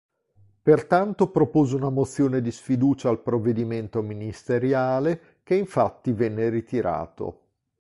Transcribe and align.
Pertanto 0.63 1.29
propose 1.29 1.75
una 1.75 1.91
mozione 1.91 2.41
di 2.41 2.51
sfiducia 2.51 3.07
al 3.09 3.21
provvedimento 3.21 4.01
ministeriale, 4.01 5.37
che 5.43 5.53
infatti 5.53 6.11
venne 6.11 6.49
ritirato. 6.49 7.41